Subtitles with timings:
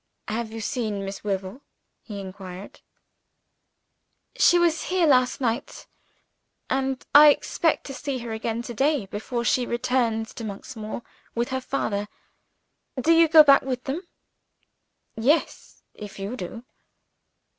[0.27, 1.61] "Have you seen Miss Wyvil?"
[2.01, 2.81] he inquired.
[4.35, 5.85] "She was here last night;
[6.71, 11.03] and I expect to see her again to day before she returns to Monksmoor
[11.35, 12.07] with her father.
[12.99, 14.01] Do you go back with them?"
[15.15, 16.63] "Yes if you do."